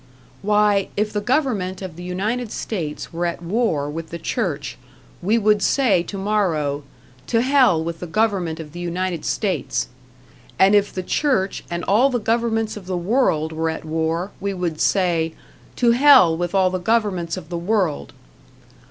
Why, 0.41 0.87
if 0.97 1.13
the 1.13 1.21
government 1.21 1.79
of 1.83 1.95
the 1.95 2.01
United 2.01 2.51
States 2.51 3.13
were 3.13 3.27
at 3.27 3.43
war 3.43 3.87
with 3.87 4.09
the 4.09 4.17
church, 4.17 4.75
we 5.21 5.37
would 5.37 5.61
say 5.61 6.01
tomorrow, 6.01 6.81
To 7.27 7.43
hell 7.43 7.83
with 7.83 7.99
the 7.99 8.07
government 8.07 8.59
of 8.59 8.71
the 8.71 8.79
United 8.79 9.25
States; 9.25 9.89
and 10.57 10.73
if 10.73 10.91
the 10.91 11.03
church 11.03 11.63
and 11.69 11.83
all 11.83 12.09
the 12.09 12.17
governments 12.17 12.75
of 12.75 12.87
the 12.87 12.97
world 12.97 13.51
were 13.53 13.69
at 13.69 13.85
war, 13.85 14.31
we 14.39 14.55
would 14.55 14.81
say, 14.81 15.35
To 15.75 15.91
hell 15.91 16.35
with 16.35 16.55
all 16.55 16.71
the 16.71 16.79
governments 16.79 17.37
of 17.37 17.49
the 17.49 17.57
world.... 17.59 18.11